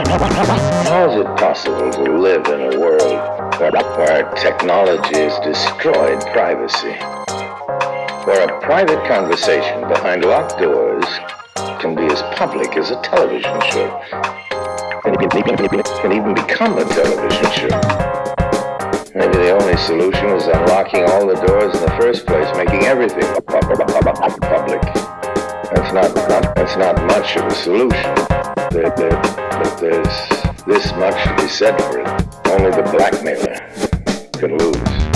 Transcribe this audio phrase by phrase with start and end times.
[0.00, 3.20] How is it possible to live in a world
[3.60, 3.70] where,
[4.34, 6.96] technology has destroyed privacy?
[8.24, 11.04] Where a private conversation behind locked doors
[11.82, 14.00] can be as public as a television show.
[15.04, 17.80] And can even become a television show.
[19.14, 23.30] Maybe the only solution is unlocking all the doors in the first place, making everything
[23.44, 24.80] public.
[25.74, 28.39] That's not, not, that's not much of a solution.
[28.70, 29.22] There, there,
[29.80, 32.06] there's this much to be said for it.
[32.46, 33.58] Only the blackmailer
[34.38, 35.09] can lose.